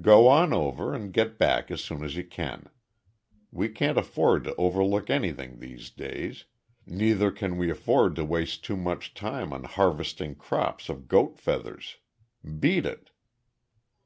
Go 0.00 0.26
on 0.26 0.54
over 0.54 0.94
and 0.94 1.12
get 1.12 1.36
back 1.38 1.70
as 1.70 1.84
soon 1.84 2.02
as 2.02 2.16
you 2.16 2.24
can. 2.24 2.70
We 3.52 3.68
can't 3.68 3.98
afford 3.98 4.44
to 4.44 4.54
overlook 4.56 5.10
anything 5.10 5.58
these 5.58 5.90
days 5.90 6.46
neither 6.86 7.30
can 7.30 7.58
we 7.58 7.68
afford 7.68 8.16
to 8.16 8.24
waste 8.24 8.64
too 8.64 8.78
much 8.78 9.12
time 9.12 9.52
on 9.52 9.64
harvesting 9.64 10.36
crops 10.36 10.88
of 10.88 11.08
goat 11.08 11.38
feathers. 11.38 11.98
Beat 12.58 12.86
it!" 12.86 13.10